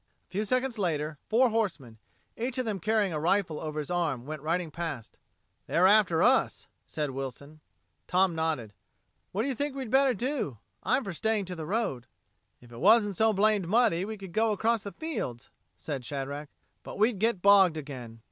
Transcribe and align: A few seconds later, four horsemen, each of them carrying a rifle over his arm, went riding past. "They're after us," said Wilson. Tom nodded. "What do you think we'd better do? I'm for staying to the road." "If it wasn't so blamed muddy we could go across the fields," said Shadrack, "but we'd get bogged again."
A 0.27 0.29
few 0.31 0.45
seconds 0.45 0.79
later, 0.79 1.19
four 1.29 1.51
horsemen, 1.51 1.99
each 2.35 2.57
of 2.57 2.65
them 2.65 2.79
carrying 2.79 3.13
a 3.13 3.19
rifle 3.19 3.59
over 3.59 3.77
his 3.77 3.91
arm, 3.91 4.25
went 4.25 4.41
riding 4.41 4.71
past. 4.71 5.15
"They're 5.67 5.85
after 5.85 6.23
us," 6.23 6.65
said 6.87 7.11
Wilson. 7.11 7.59
Tom 8.07 8.33
nodded. 8.33 8.73
"What 9.31 9.43
do 9.43 9.47
you 9.47 9.53
think 9.53 9.75
we'd 9.75 9.91
better 9.91 10.15
do? 10.15 10.57
I'm 10.81 11.03
for 11.03 11.13
staying 11.13 11.45
to 11.45 11.55
the 11.55 11.67
road." 11.67 12.07
"If 12.61 12.71
it 12.71 12.79
wasn't 12.79 13.15
so 13.15 13.31
blamed 13.31 13.67
muddy 13.67 14.03
we 14.03 14.17
could 14.17 14.33
go 14.33 14.51
across 14.51 14.81
the 14.81 14.91
fields," 14.91 15.51
said 15.77 16.03
Shadrack, 16.03 16.49
"but 16.81 16.97
we'd 16.97 17.19
get 17.19 17.43
bogged 17.43 17.77
again." 17.77 18.19